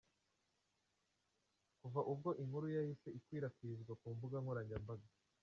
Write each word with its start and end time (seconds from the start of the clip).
Kuva 1.79 2.01
ubwo 2.11 2.29
inkuru 2.41 2.65
yahise 2.75 3.07
ikwirakwizwa 3.17 3.93
ku 4.01 4.07
mbuga 4.15 4.37
nkoranyambaga. 4.43 5.07